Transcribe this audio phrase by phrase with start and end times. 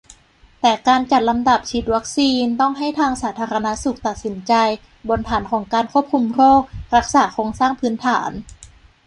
[0.61, 4.53] แต่การจัดลำดับฉีดวัคซีนต้องให้ทางสาธารณสุขตัดสินใจ
[5.09, 6.61] บนฐานของการควบคุมโรค-
[6.95, 8.31] รักษาโครงสร้างพื้นฐาน